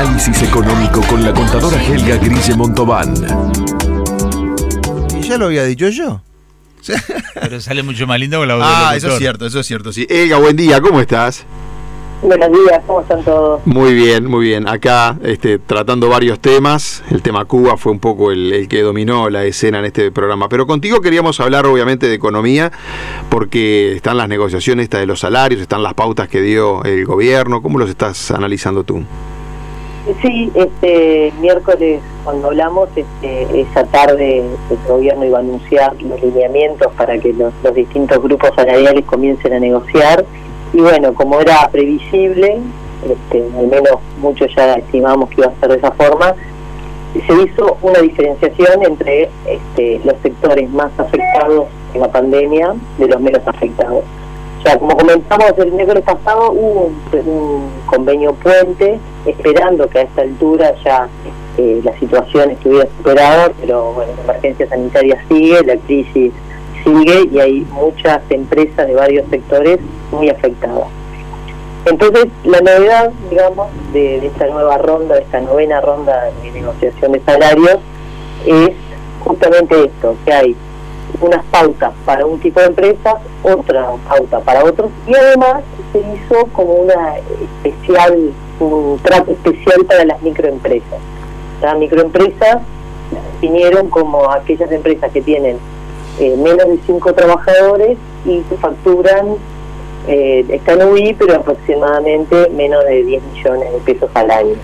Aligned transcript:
Análisis 0.00 0.42
económico 0.44 1.02
con 1.02 1.22
la 1.22 1.30
contadora 1.30 1.76
Helga 1.76 2.16
Grille 2.16 2.54
Montobán. 2.54 3.12
Y 5.14 5.20
ya 5.20 5.36
lo 5.36 5.44
había 5.44 5.62
dicho 5.64 5.90
yo. 5.90 6.22
Pero 7.34 7.60
sale 7.60 7.82
mucho 7.82 8.06
más 8.06 8.18
lindo 8.18 8.38
con 8.38 8.48
la 8.48 8.54
voz 8.54 8.64
del 8.64 8.74
Ah, 8.74 8.92
eso 8.96 9.08
es 9.08 9.18
cierto, 9.18 9.44
eso 9.44 9.60
es 9.60 9.66
cierto, 9.66 9.92
sí. 9.92 10.06
Elga, 10.08 10.38
buen 10.38 10.56
día, 10.56 10.80
¿cómo 10.80 11.02
estás? 11.02 11.44
Buenos 12.22 12.48
días, 12.50 12.80
¿cómo 12.86 13.02
están 13.02 13.22
todos? 13.24 13.60
Muy 13.66 13.92
bien, 13.92 14.24
muy 14.24 14.46
bien. 14.46 14.66
Acá 14.68 15.18
este, 15.22 15.58
tratando 15.58 16.08
varios 16.08 16.40
temas. 16.40 17.02
El 17.10 17.20
tema 17.20 17.44
Cuba 17.44 17.76
fue 17.76 17.92
un 17.92 18.00
poco 18.00 18.32
el, 18.32 18.54
el 18.54 18.68
que 18.68 18.80
dominó 18.80 19.28
la 19.28 19.44
escena 19.44 19.80
en 19.80 19.84
este 19.84 20.10
programa. 20.10 20.48
Pero 20.48 20.66
contigo 20.66 21.02
queríamos 21.02 21.40
hablar 21.40 21.66
obviamente 21.66 22.08
de 22.08 22.14
economía, 22.14 22.72
porque 23.28 23.96
están 23.96 24.16
las 24.16 24.30
negociaciones 24.30 24.84
estas 24.84 25.00
de 25.00 25.06
los 25.06 25.20
salarios, 25.20 25.60
están 25.60 25.82
las 25.82 25.92
pautas 25.92 26.26
que 26.26 26.40
dio 26.40 26.84
el 26.84 27.04
gobierno. 27.04 27.60
¿Cómo 27.60 27.78
los 27.78 27.90
estás 27.90 28.30
analizando 28.30 28.82
tú? 28.82 29.04
Sí, 30.22 30.50
este 30.54 31.32
miércoles 31.40 32.00
cuando 32.24 32.48
hablamos, 32.48 32.88
este, 32.96 33.60
esa 33.60 33.84
tarde 33.84 34.38
el 34.38 34.78
gobierno 34.88 35.26
iba 35.26 35.38
a 35.38 35.40
anunciar 35.42 35.94
los 36.02 36.22
lineamientos 36.22 36.92
para 36.94 37.18
que 37.18 37.34
los, 37.34 37.52
distintos 37.74 38.22
grupos 38.22 38.50
salariales 38.56 39.04
comiencen 39.04 39.52
a 39.52 39.60
negociar. 39.60 40.24
Y 40.72 40.80
bueno, 40.80 41.12
como 41.12 41.40
era 41.40 41.68
previsible, 41.70 42.60
este, 43.08 43.44
al 43.58 43.66
menos 43.66 43.98
muchos 44.20 44.54
ya 44.54 44.74
estimamos 44.74 45.28
que 45.30 45.42
iba 45.42 45.48
a 45.48 45.60
ser 45.60 45.68
de 45.68 45.76
esa 45.76 45.90
forma, 45.92 46.34
se 47.12 47.42
hizo 47.42 47.76
una 47.82 48.00
diferenciación 48.00 48.82
entre 48.84 49.28
este, 49.46 50.00
los 50.04 50.14
sectores 50.22 50.70
más 50.70 50.92
afectados 50.98 51.66
en 51.92 52.00
la 52.00 52.10
pandemia 52.10 52.74
de 52.98 53.06
los 53.06 53.20
menos 53.20 53.42
afectados. 53.46 54.04
O 54.60 54.62
sea, 54.62 54.78
como 54.78 54.94
comentamos 54.94 55.52
el 55.56 55.72
miércoles 55.72 56.04
pasado, 56.04 56.52
hubo 56.52 56.92
un, 57.12 57.70
convenio 57.86 58.34
puente, 58.34 59.00
esperando 59.24 59.88
que 59.88 60.00
a 60.00 60.02
esta 60.02 60.20
altura 60.20 60.74
ya 60.84 61.08
eh, 61.56 61.80
la 61.82 61.98
situación 61.98 62.50
estuviera 62.50 62.86
superada, 62.98 63.52
pero 63.58 63.94
bueno, 63.94 64.12
la 64.18 64.32
emergencia 64.34 64.68
sanitaria 64.68 65.24
sigue, 65.28 65.64
la 65.64 65.76
crisis 65.76 66.32
sigue 66.84 67.28
y 67.32 67.40
hay 67.40 67.66
muchas 67.72 68.20
empresas 68.28 68.86
de 68.86 68.94
varios 68.94 69.26
sectores 69.30 69.78
muy 70.12 70.28
afectadas. 70.28 70.88
Entonces, 71.86 72.26
la 72.44 72.60
novedad, 72.60 73.12
digamos, 73.30 73.68
de, 73.94 74.20
de 74.20 74.26
esta 74.26 74.46
nueva 74.48 74.76
ronda, 74.76 75.14
de 75.14 75.22
esta 75.22 75.40
novena 75.40 75.80
ronda 75.80 76.30
de 76.42 76.50
negociación 76.50 77.12
de 77.12 77.20
salarios, 77.20 77.78
es 78.44 78.72
justamente 79.24 79.86
esto, 79.86 80.16
que 80.26 80.32
hay 80.32 80.56
unas 81.20 81.44
pautas 81.46 81.92
para 82.04 82.24
un 82.26 82.38
tipo 82.40 82.60
de 82.60 82.66
empresas, 82.66 83.14
otra 83.42 83.90
pauta 84.08 84.40
para 84.40 84.64
otros, 84.64 84.90
y 85.06 85.14
además 85.14 85.62
se 85.92 85.98
hizo 85.98 86.46
como 86.52 86.72
una 86.74 87.16
especial, 87.64 88.32
un 88.58 88.98
trato 89.02 89.32
especial 89.32 89.84
para 89.86 90.04
las 90.04 90.22
microempresas. 90.22 90.98
Las 91.62 91.78
microempresas 91.78 92.58
las 93.12 93.24
definieron 93.34 93.88
como 93.90 94.30
aquellas 94.30 94.70
empresas 94.72 95.12
que 95.12 95.20
tienen 95.20 95.58
eh, 96.18 96.36
menos 96.36 96.68
de 96.68 96.78
cinco 96.86 97.12
trabajadores 97.12 97.98
y 98.24 98.40
que 98.40 98.56
facturan, 98.56 99.36
eh, 100.08 100.44
están 100.48 100.82
UI, 100.82 101.14
pero 101.14 101.36
aproximadamente 101.36 102.50
menos 102.50 102.84
de 102.84 103.04
10 103.04 103.22
millones 103.34 103.72
de 103.72 103.78
pesos 103.80 104.10
al 104.14 104.30
año. 104.30 104.54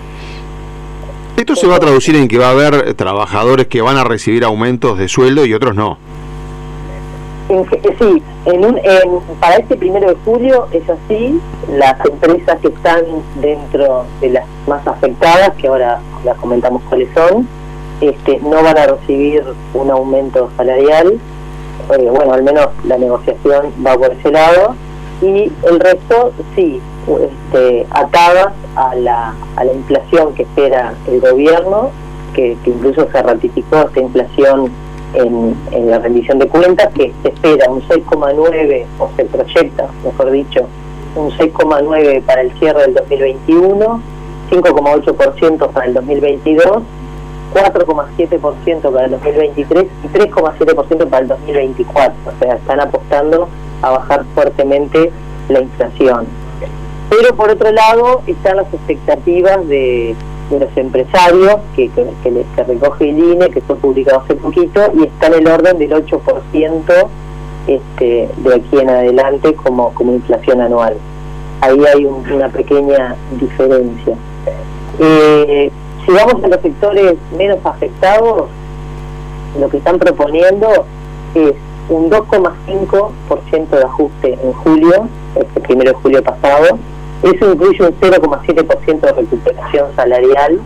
Esto 1.35 1.55
se 1.55 1.67
va 1.67 1.75
a 1.75 1.79
traducir 1.79 2.15
en 2.15 2.27
que 2.27 2.39
va 2.39 2.47
a 2.47 2.51
haber 2.51 2.95
trabajadores 2.95 3.67
que 3.67 3.81
van 3.81 3.97
a 3.97 4.03
recibir 4.03 4.43
aumentos 4.43 4.97
de 4.97 5.07
sueldo 5.07 5.45
y 5.45 5.53
otros 5.53 5.75
no. 5.75 5.99
Que- 7.47 7.95
sí, 7.97 8.23
en 8.45 8.65
un, 8.65 8.77
en- 8.77 9.19
para 9.39 9.55
este 9.55 9.77
primero 9.77 10.09
de 10.09 10.15
julio 10.25 10.67
es 10.71 10.83
así, 10.89 11.39
las 11.71 11.95
empresas 12.05 12.59
que 12.59 12.67
están 12.67 13.03
dentro 13.41 14.03
de 14.19 14.31
las 14.31 14.43
más 14.67 14.85
afectadas, 14.85 15.51
que 15.55 15.67
ahora 15.67 15.99
las 16.25 16.37
comentamos 16.37 16.83
cuáles 16.89 17.07
son, 17.13 17.47
este, 18.01 18.39
no 18.41 18.61
van 18.63 18.77
a 18.77 18.87
recibir 18.87 19.43
un 19.73 19.89
aumento 19.89 20.49
salarial, 20.57 21.13
eh, 21.97 22.09
bueno, 22.11 22.33
al 22.33 22.43
menos 22.43 22.67
la 22.85 22.97
negociación 22.97 23.73
va 23.85 23.95
por 23.95 24.11
ese 24.11 24.29
lado, 24.29 24.75
y 25.21 25.51
el 25.63 25.79
resto 25.79 26.33
sí, 26.55 26.81
este, 27.07 27.87
atadas 27.91 28.53
a 28.75 28.93
la, 28.95 29.33
a 29.55 29.63
la 29.63 29.71
inflación 29.73 30.33
que 30.35 30.43
espera 30.43 30.93
el 31.07 31.21
gobierno, 31.21 31.91
que 32.33 32.57
incluso 32.65 33.07
se 33.09 33.23
ratificó 33.23 33.77
esta 33.87 34.01
inflación 34.01 34.69
en, 35.13 35.89
la 35.89 35.99
rendición 35.99 36.39
de 36.39 36.47
cuentas, 36.47 36.89
que 36.93 37.13
se 37.21 37.29
espera 37.29 37.69
un 37.69 37.81
6,9, 37.81 38.85
o 38.99 39.09
se 39.15 39.25
proyecta, 39.25 39.87
mejor 40.03 40.31
dicho, 40.31 40.67
un 41.15 41.31
6,9 41.31 42.21
para 42.23 42.41
el 42.41 42.51
cierre 42.59 42.81
del 42.81 42.93
2021, 42.95 44.01
5,8% 44.51 45.69
para 45.71 45.85
el 45.85 45.93
2022, 45.93 46.83
4,7% 47.53 48.91
para 48.91 49.05
el 49.05 49.11
2023 49.11 49.85
y 50.03 50.07
3,7% 50.07 51.09
para 51.09 51.21
el 51.21 51.27
2024. 51.27 52.15
O 52.25 52.43
sea, 52.43 52.55
están 52.55 52.79
apostando 52.79 53.47
a 53.81 53.91
bajar 53.91 54.25
fuertemente 54.35 55.11
la 55.49 55.61
inflación. 55.61 56.27
Pero 57.09 57.35
por 57.35 57.49
otro 57.49 57.71
lado 57.71 58.21
están 58.27 58.57
las 58.57 58.73
expectativas 58.73 59.65
de, 59.67 60.15
de 60.49 60.59
los 60.61 60.77
empresarios 60.77 61.57
que, 61.75 61.89
que, 61.89 62.05
que, 62.23 62.31
le- 62.31 62.45
que 62.55 62.63
recoge 62.63 63.09
el 63.09 63.19
INE, 63.19 63.49
que 63.49 63.61
fue 63.61 63.75
publicado 63.75 64.21
hace 64.21 64.35
poquito, 64.35 64.81
y 64.97 65.03
está 65.03 65.27
en 65.27 65.33
el 65.35 65.47
orden 65.47 65.77
del 65.77 65.91
8% 65.91 67.07
este, 67.67 68.29
de 68.37 68.55
aquí 68.55 68.79
en 68.79 68.89
adelante 68.89 69.53
como, 69.55 69.93
como 69.93 70.13
inflación 70.13 70.61
anual. 70.61 70.95
Ahí 71.61 71.79
hay 71.93 72.05
un- 72.05 72.23
una 72.31 72.49
pequeña 72.49 73.15
diferencia. 73.39 74.15
Eh, 74.99 75.71
si 76.05 76.11
vamos 76.13 76.43
a 76.43 76.47
los 76.47 76.61
sectores 76.61 77.15
menos 77.37 77.57
afectados, 77.65 78.45
lo 79.59 79.69
que 79.69 79.77
están 79.77 79.99
proponiendo 79.99 80.67
es 81.35 81.53
un 81.89 82.09
2,5% 82.09 83.69
de 83.69 83.83
ajuste 83.83 84.33
en 84.41 84.53
julio, 84.53 85.07
este 85.35 85.59
primero 85.61 85.91
de 85.91 85.97
julio 85.97 86.23
pasado. 86.23 86.77
Eso 87.23 87.51
incluye 87.51 87.83
un 87.83 87.99
0,7% 87.99 88.99
de 88.99 89.11
recuperación 89.11 89.87
salarial, 89.95 90.59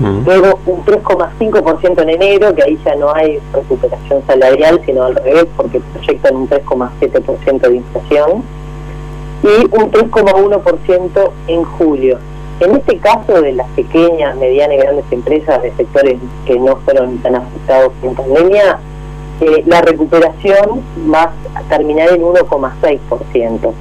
luego 0.00 0.58
un 0.66 0.84
3,5% 0.84 2.02
en 2.02 2.08
enero, 2.10 2.54
que 2.54 2.62
ahí 2.62 2.78
ya 2.84 2.94
no 2.96 3.14
hay 3.14 3.38
recuperación 3.52 4.22
salarial, 4.26 4.80
sino 4.84 5.04
al 5.04 5.14
revés, 5.16 5.46
porque 5.56 5.80
proyectan 5.80 6.36
un 6.36 6.48
3,7% 6.48 7.60
de 7.60 7.76
inflación, 7.76 8.42
y 9.42 9.64
un 9.76 9.90
3,1% 9.90 11.30
en 11.48 11.64
julio. 11.64 12.18
En 12.58 12.74
este 12.74 12.98
caso 12.98 13.42
de 13.42 13.52
las 13.52 13.68
pequeñas, 13.70 14.34
medianas 14.36 14.76
y 14.76 14.80
grandes 14.80 15.04
empresas 15.10 15.62
de 15.62 15.72
sectores 15.72 16.18
que 16.46 16.58
no 16.58 16.76
fueron 16.76 17.18
tan 17.18 17.34
afectados 17.34 17.92
en 18.02 18.14
pandemia, 18.14 18.78
eh, 19.40 19.62
la 19.66 19.82
recuperación 19.82 20.82
va 21.12 21.32
a 21.54 21.62
terminar 21.68 22.08
en 22.14 22.22
1,6%, 22.22 23.72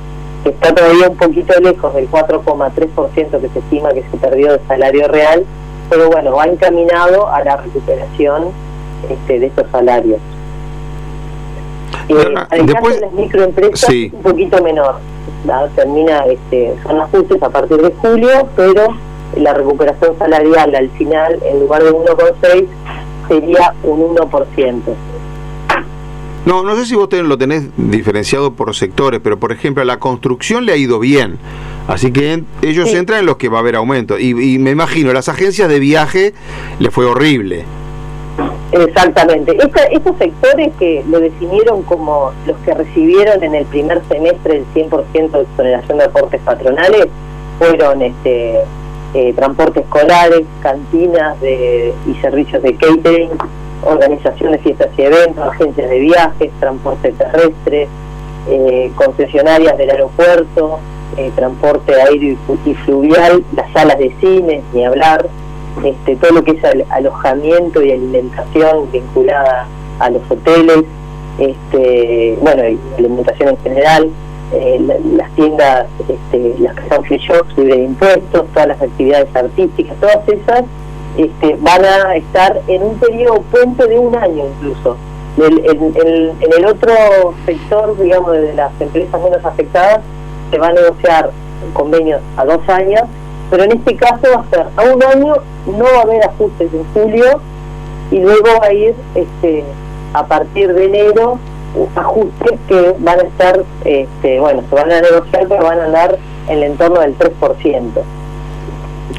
que 0.45 0.51
está 0.51 0.75
todavía 0.75 1.09
un 1.09 1.17
poquito 1.17 1.59
lejos 1.59 1.91
del 1.95 2.07
4,3% 2.11 3.41
que 3.41 3.49
se 3.49 3.59
estima 3.59 3.89
que 3.93 4.03
se 4.03 4.17
perdió 4.17 4.53
de 4.53 4.59
salario 4.67 5.07
real, 5.07 5.43
pero 5.89 6.07
bueno, 6.11 6.35
va 6.35 6.45
encaminado 6.45 7.27
a 7.27 7.43
la 7.43 7.57
recuperación 7.57 8.49
este, 9.09 9.39
de 9.39 9.47
estos 9.47 9.65
salarios. 9.71 10.19
Eh, 12.09 12.13
después- 12.51 12.73
caso 12.73 12.89
de 12.89 13.01
las 13.01 13.11
microempresas, 13.13 13.89
sí. 13.89 14.11
un 14.13 14.21
poquito 14.21 14.61
menor. 14.61 14.97
¿no? 15.45 15.65
Termina, 15.75 16.25
este, 16.25 16.75
son 16.83 17.01
ajustes 17.01 17.41
a 17.41 17.49
partir 17.49 17.77
de 17.77 17.91
julio, 17.95 18.47
pero 18.55 18.95
la 19.37 19.51
recuperación 19.51 20.15
salarial 20.19 20.75
al 20.75 20.89
final, 20.91 21.39
en 21.43 21.61
lugar 21.61 21.81
de 21.81 21.91
1,6, 21.91 22.67
sería 23.27 23.73
un 23.81 24.15
1%. 24.15 24.81
No, 26.45 26.61
no 26.63 26.75
sé 26.75 26.85
si 26.85 26.95
vos 26.95 27.09
ten- 27.09 27.27
lo 27.27 27.37
tenés 27.37 27.63
diferenciado 27.75 28.53
por 28.53 28.75
sectores, 28.75 29.19
pero 29.23 29.39
por 29.39 29.51
ejemplo 29.51 29.81
a 29.81 29.85
la 29.85 29.97
construcción 29.99 30.65
le 30.65 30.73
ha 30.73 30.77
ido 30.77 30.99
bien. 30.99 31.37
Así 31.87 32.11
que 32.11 32.33
en- 32.33 32.45
ellos 32.61 32.89
Sí. 32.91 32.97
entran 32.97 33.19
en 33.21 33.25
los 33.25 33.37
que 33.37 33.49
va 33.49 33.57
a 33.57 33.61
haber 33.61 33.75
aumento. 33.75 34.19
Y, 34.19 34.29
y 34.55 34.59
me 34.59 34.71
imagino, 34.71 35.11
las 35.13 35.27
agencias 35.29 35.69
de 35.69 35.79
viaje 35.79 36.33
le 36.79 36.91
fue 36.91 37.05
horrible. 37.05 37.63
Exactamente. 38.71 39.55
Esta- 39.57 39.85
estos 39.85 40.17
sectores 40.17 40.69
que 40.77 41.03
lo 41.09 41.19
definieron 41.19 41.83
como 41.83 42.31
los 42.45 42.57
que 42.57 42.73
recibieron 42.73 43.43
en 43.43 43.55
el 43.55 43.65
primer 43.65 44.01
semestre 44.09 44.57
el 44.57 44.65
100% 44.73 45.37
de 45.37 45.43
exoneración 45.43 45.97
de 45.99 46.03
aportes 46.05 46.41
patronales 46.41 47.07
fueron 47.59 48.01
este 48.01 48.55
eh, 49.13 49.31
transporte 49.33 49.79
escolares, 49.79 50.41
cantinas 50.61 51.39
de, 51.39 51.93
y 52.05 52.21
servicios 52.21 52.61
de 52.61 52.75
catering, 52.75 53.29
organización 53.85 54.51
de 54.51 54.57
fiestas 54.59 54.89
y 54.97 55.01
eventos, 55.03 55.43
agencias 55.47 55.89
de 55.89 55.99
viajes, 55.99 56.51
transporte 56.59 57.11
terrestre, 57.13 57.87
eh, 58.49 58.91
concesionarias 58.95 59.77
del 59.77 59.89
aeropuerto, 59.91 60.79
eh, 61.17 61.31
transporte 61.35 61.93
aéreo 62.01 62.35
y 62.65 62.73
fluvial, 62.73 63.43
las 63.55 63.71
salas 63.71 63.97
de 63.97 64.13
cine, 64.19 64.61
ni 64.73 64.85
hablar, 64.85 65.27
este, 65.83 66.15
todo 66.15 66.31
lo 66.31 66.43
que 66.43 66.51
es 66.51 66.63
al- 66.63 66.85
alojamiento 66.89 67.81
y 67.83 67.91
alimentación 67.91 68.91
vinculada 68.91 69.67
a 69.99 70.09
los 70.09 70.21
hoteles, 70.29 70.83
este, 71.39 72.37
bueno, 72.41 72.63
alimentación 72.97 73.49
en 73.49 73.57
general, 73.57 74.09
eh, 74.53 74.79
la- 74.85 74.95
las 75.17 75.31
tiendas, 75.31 75.87
este, 76.07 76.55
las 76.59 76.75
que 76.75 76.89
son 76.89 77.03
free 77.05 77.17
shops, 77.17 77.57
libre 77.57 77.77
de 77.77 77.83
impuestos, 77.83 78.45
todas 78.53 78.67
las 78.67 78.81
actividades 78.81 79.27
artísticas, 79.35 79.95
todas 79.99 80.27
esas 80.29 80.63
este, 81.17 81.55
van 81.59 81.85
a 81.85 82.15
estar 82.15 82.61
en 82.67 82.83
un 82.83 82.99
periodo 82.99 83.41
puente 83.51 83.87
de 83.87 83.99
un 83.99 84.15
año 84.15 84.45
incluso. 84.47 84.97
En 85.37 86.53
el 86.57 86.65
otro 86.65 86.93
sector, 87.45 87.97
digamos, 87.97 88.31
de 88.31 88.53
las 88.53 88.71
empresas 88.79 89.21
menos 89.21 89.43
afectadas, 89.43 90.01
se 90.49 90.57
va 90.57 90.67
a 90.67 90.73
negociar 90.73 91.31
convenios 91.73 92.21
a 92.37 92.45
dos 92.45 92.67
años, 92.69 93.01
pero 93.49 93.63
en 93.63 93.73
este 93.73 93.95
caso 93.95 94.21
va 94.33 94.41
a 94.41 94.49
ser 94.49 94.65
a 94.75 94.93
un 94.93 95.03
año, 95.03 95.35
no 95.65 95.83
va 95.83 95.99
a 95.99 96.01
haber 96.03 96.23
ajustes 96.23 96.69
en 96.73 96.85
julio 96.93 97.41
y 98.11 98.19
luego 98.19 98.47
va 98.61 98.67
a 98.67 98.73
ir 98.73 98.95
este, 99.15 99.63
a 100.13 100.25
partir 100.25 100.73
de 100.73 100.85
enero 100.85 101.37
ajustes 101.95 102.59
que 102.67 102.95
van 102.99 103.19
a 103.19 103.23
estar, 103.23 103.63
este, 103.83 104.39
bueno, 104.39 104.63
se 104.69 104.75
van 104.75 104.91
a 104.91 105.01
negociar, 105.01 105.47
pero 105.47 105.63
van 105.63 105.79
a 105.79 105.85
andar 105.85 106.17
en 106.47 106.57
el 106.57 106.63
entorno 106.63 107.01
del 107.01 107.17
3%. 107.17 107.91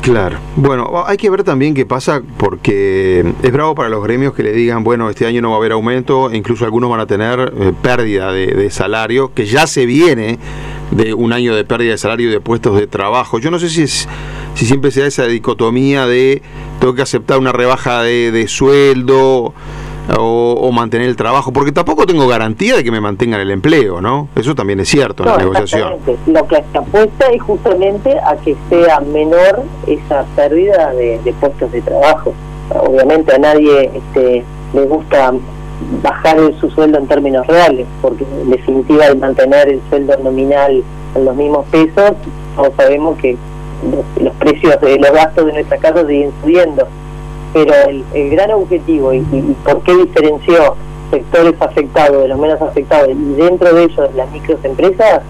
Claro. 0.03 0.39
Bueno, 0.57 1.05
hay 1.07 1.17
que 1.17 1.31
ver 1.31 1.45
también 1.45 1.75
qué 1.75 1.87
pasa 1.87 2.23
porque 2.39 3.25
es 3.43 3.53
bravo 3.53 3.75
para 3.75 3.89
los 3.89 4.03
gremios 4.03 4.35
que 4.35 4.43
le 4.43 4.53
digan, 4.53 4.85
bueno, 4.85 5.09
este 5.11 5.27
año 5.27 5.41
no 5.41 5.51
va 5.51 5.57
a 5.57 5.59
haber 5.59 5.73
aumento, 5.73 6.31
e 6.31 6.37
incluso 6.37 6.65
algunos 6.65 6.91
van 6.91 7.01
a 7.01 7.07
tener 7.07 7.53
eh, 7.59 7.73
pérdida 7.83 8.33
de, 8.33 8.71
salario, 8.71 9.33
que 9.33 9.47
ya 9.47 9.67
se 9.67 9.87
viene 9.87 10.39
de 10.91 11.15
un 11.15 11.33
año 11.33 11.55
de 11.55 11.65
pérdida 11.65 11.93
de 11.93 11.99
salario 11.99 12.29
y 12.29 12.33
de 12.33 12.41
puestos 12.41 12.79
de 12.79 12.87
trabajo. 12.87 13.39
Yo 13.39 13.51
no 13.51 13.59
sé 13.59 13.69
si 13.69 13.83
es 13.83 14.09
si 14.55 14.65
siempre 14.65 14.91
se 14.91 15.03
da 15.03 15.07
esa 15.07 15.27
dicotomía 15.27 16.07
de 16.07 16.41
tengo 16.81 16.95
que 16.95 17.03
aceptar 17.03 17.39
una 17.39 17.53
rebaja 17.53 18.03
de 18.03 18.47
sueldo 18.49 19.53
o, 20.19 20.53
o 20.61 20.73
mantener 20.73 21.09
el 21.09 21.17
trabajo, 21.17 21.53
porque 21.53 21.73
tampoco 21.73 22.07
tengo 22.07 22.27
garantía 22.29 22.77
de 22.77 22.85
que 22.85 22.91
me 22.91 23.01
mantengan 23.01 23.41
el 23.41 23.51
empleo, 23.51 24.01
¿no? 24.01 24.29
Eso 24.37 24.55
también 24.55 24.81
es 24.81 24.89
cierto 24.89 25.23
en 25.25 25.31
No, 25.31 25.37
la 25.37 25.43
negociación. 25.43 25.95
Lo 26.27 26.47
que 26.47 26.65
se 26.73 26.79
apuesta 26.79 27.27
es 27.27 27.43
justamente 27.43 28.19
a 28.19 28.37
que 28.37 28.57
sea 28.69 29.01
menor 29.01 29.63
esa 29.87 30.25
pérdida 30.37 30.93
de, 30.93 31.19
de 31.25 31.33
puestos 31.35 31.73
de 31.73 31.83
trabajo. 31.83 32.35
Obviamente 32.71 33.35
a 33.35 33.39
nadie 33.39 33.91
este, 33.95 34.45
le 34.75 34.85
gusta 34.87 35.33
bajar 36.03 36.39
su 36.59 36.71
sueldo 36.71 36.99
en 36.99 37.07
términos 37.07 37.47
reales, 37.47 37.87
porque 38.01 38.25
en 38.25 38.51
definitiva 38.51 39.07
al 39.07 39.19
mantener 39.19 39.69
el 39.69 39.81
sueldo 39.91 40.17
nominal 40.23 40.83
en 41.15 41.25
los 41.25 41.37
mismos 41.37 41.67
pesos, 41.67 42.13
todos 42.57 42.73
sabemos 42.77 43.19
que 43.19 43.37
los, 43.91 44.23
los 44.23 44.35
precios 44.37 44.81
de 44.81 44.99
los 44.99 45.13
gastos 45.13 45.47
de 45.47 45.53
nuestra 45.53 45.77
casa 45.79 46.07
siguen 46.07 46.33
subiendo. 46.43 46.89
Pero 47.65 47.73
el, 47.89 48.05
el 48.13 48.31
gran 48.31 48.51
objetivo 48.51 49.15
y, 49.15 49.21
por 49.65 49.83
qué 49.83 49.97
diferenció 49.97 50.77
sectores 51.11 51.55
afectados 51.61 52.23
de 52.23 52.29
los 52.29 52.39
menos 52.39 52.61
afectados 52.61 53.09
y 53.09 53.35
dentro 53.35 53.73
de 53.73 53.85
ellos 53.85 54.11
las 54.15 54.31
microempresas, 54.31 55.23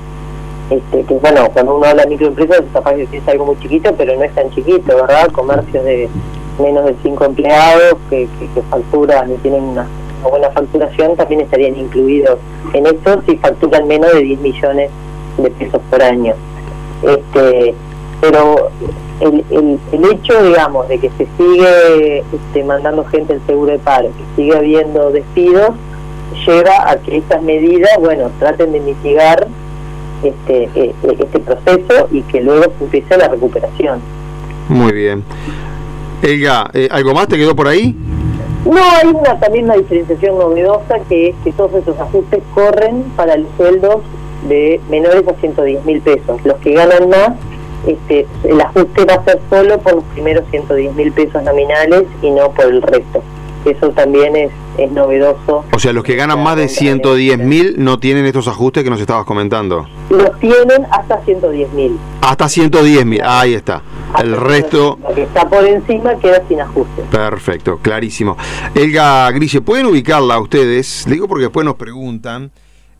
este, 0.71 1.05
que 1.05 1.15
bueno, 1.15 1.49
cuando 1.53 1.77
uno 1.77 1.87
habla 1.87 2.03
de 2.03 2.11
microempresas 2.11 2.63
capaz 2.73 2.95
que 2.95 3.19
es 3.19 3.29
algo 3.29 3.47
muy 3.47 3.59
chiquito, 3.61 3.95
pero 3.97 4.17
no 4.17 4.25
es 4.25 4.35
tan 4.35 4.51
chiquito, 4.51 4.97
¿verdad? 4.97 5.31
Comercios 5.31 5.85
de 5.85 6.09
menos 6.61 6.87
de 6.87 6.97
cinco 7.03 7.27
empleados 7.27 7.95
que, 8.11 8.29
que, 8.41 8.49
que 8.55 8.63
facturan 8.63 9.33
y 9.33 9.37
tienen 9.37 9.63
una, 9.63 9.87
una 10.21 10.29
buena 10.29 10.51
facturación 10.51 11.15
también 11.15 11.43
estarían 11.43 11.77
incluidos 11.77 12.39
en 12.73 12.87
esto 12.87 13.23
si 13.27 13.37
facturan 13.37 13.87
menos 13.87 14.13
de 14.13 14.21
10 14.21 14.41
millones 14.41 14.91
de 15.39 15.51
pesos 15.51 15.81
por 15.91 16.03
año. 16.03 16.35
Este, 17.03 17.75
pero 18.21 18.71
el, 19.21 19.45
el, 19.51 19.79
el 19.93 20.05
hecho, 20.13 20.43
digamos, 20.43 20.89
de 20.89 20.99
que 20.99 21.11
se 21.11 21.27
sigue 21.37 22.19
este, 22.19 22.65
mandando 22.65 23.05
gente 23.05 23.35
al 23.35 23.47
seguro 23.47 23.73
de 23.73 23.79
paro, 23.79 24.09
que 24.09 24.43
sigue 24.43 24.57
habiendo 24.57 25.11
despidos, 25.11 25.71
lleva 26.47 26.91
a 26.91 26.97
que 26.97 27.19
estas 27.19 27.43
medidas, 27.43 27.91
bueno, 27.99 28.31
traten 28.39 28.73
de 28.73 28.81
mitigar 28.81 29.49
este, 30.23 30.65
eh, 30.65 30.95
eh, 31.03 31.17
este 31.19 31.39
proceso 31.41 32.09
y 32.11 32.23
que 32.23 32.41
luego 32.41 32.73
empiece 32.81 33.17
la 33.17 33.29
recuperación. 33.29 34.01
Muy 34.69 34.93
bien. 34.93 35.25
Elga, 36.23 36.71
eh, 36.73 36.89
¿algo 36.91 37.15
más 37.15 37.29
te 37.29 37.37
quedó 37.37 37.55
por 37.55 37.69
ahí? 37.69 37.95
No, 38.65 38.79
hay 38.79 39.09
una 39.09 39.39
también 39.39 39.67
una 39.67 39.77
diferenciación 39.77 40.39
novedosa 40.39 40.99
que 41.09 41.29
es 41.29 41.37
que 41.45 41.53
todos 41.53 41.75
esos 41.75 41.99
ajustes 42.01 42.43
corren 42.53 43.05
para 43.15 43.37
los 43.37 43.49
sueldos 43.57 44.03
de 44.49 44.81
menores 44.91 45.27
a 45.29 45.35
110 45.35 45.85
mil 45.85 46.01
pesos. 46.01 46.45
Los 46.45 46.57
que 46.57 46.73
ganan 46.73 47.09
más, 47.09 47.33
este, 47.87 48.27
el 48.45 48.61
ajuste 48.61 49.05
va 49.05 49.15
a 49.15 49.25
ser 49.25 49.41
solo 49.51 49.79
por 49.79 49.97
los 49.97 50.05
primeros 50.05 50.45
110 50.51 50.95
mil 50.95 51.13
pesos 51.13 51.43
nominales 51.43 52.05
y 52.23 52.31
no 52.31 52.51
por 52.53 52.67
el 52.67 52.83
resto. 52.83 53.23
Eso 53.65 53.91
también 53.91 54.37
es, 54.37 54.53
es 54.79 54.93
novedoso. 54.93 55.65
O 55.73 55.79
sea, 55.81 55.93
los 55.93 56.05
que 56.05 56.15
ganan 56.15 56.41
más 56.41 56.57
de 56.57 56.69
110 56.69 57.39
mil 57.39 57.75
no 57.79 57.99
tienen 57.99 58.25
estos 58.25 58.47
ajustes 58.47 58.85
que 58.85 58.91
nos 58.91 59.01
estabas 59.01 59.25
comentando. 59.25 59.89
Los 60.09 60.39
tienen 60.39 60.87
hasta 60.93 61.21
110 61.25 61.73
mil. 61.73 61.99
Hasta 62.21 62.49
110 62.49 63.05
mil, 63.05 63.21
ahí 63.25 63.55
está. 63.55 63.83
El 64.23 64.37
resto, 64.37 64.99
Lo 65.03 65.13
que 65.15 65.25
está 65.25 65.49
por 65.49 65.67
encima 65.67 66.17
queda 66.21 66.41
sin 66.47 66.61
ajuste. 66.61 67.03
perfecto, 67.11 67.79
clarísimo. 67.83 68.37
Elga 68.75 69.29
Grille, 69.33 69.61
¿pueden 69.61 69.87
ubicarla 69.87 70.35
a 70.35 70.41
ustedes? 70.41 71.05
Le 71.09 71.15
digo 71.15 71.27
porque 71.27 71.45
después 71.45 71.67
nos 71.67 71.75
preguntan 71.75 72.53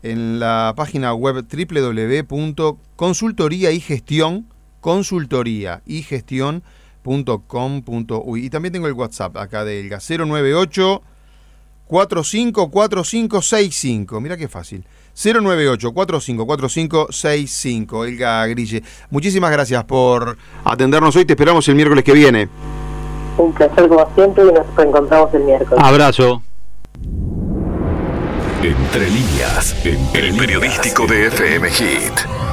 en 0.03 0.39
la 0.39 0.73
página 0.75 1.13
web 1.13 1.45
www.consultoría 1.49 3.71
y 3.71 3.79
gestión, 3.79 4.47
consultoría 4.81 5.81
y 5.85 6.01
gestión.com.uy. 6.03 8.45
Y 8.45 8.49
también 8.49 8.73
tengo 8.73 8.87
el 8.87 8.93
WhatsApp 8.93 9.37
acá 9.37 9.63
de 9.65 9.79
Elga, 9.79 9.99
098 9.99 11.01
454565. 11.87 14.19
Mira 14.21 14.37
qué 14.37 14.47
fácil. 14.47 14.85
098 15.15 15.93
454565. 15.93 18.05
Elga 18.05 18.45
Grille. 18.47 18.83
Muchísimas 19.09 19.51
gracias 19.51 19.83
por 19.85 20.37
atendernos 20.63 21.15
hoy. 21.15 21.25
Te 21.25 21.33
esperamos 21.33 21.67
el 21.69 21.75
miércoles 21.75 22.03
que 22.03 22.13
viene. 22.13 22.49
Un 23.37 23.53
placer 23.53 23.87
como 23.87 24.07
siempre 24.15 24.43
y 24.45 24.51
nos 24.51 24.75
reencontramos 24.75 25.33
el 25.33 25.43
miércoles. 25.43 25.83
Abrazo. 25.83 26.41
Entre 28.63 29.09
líneas, 29.09 29.75
entre 29.85 30.19
El 30.19 30.25
líneas. 30.31 30.45
periodístico 30.45 31.05
de 31.07 31.27
FM 31.27 31.69
Hit. 31.69 32.46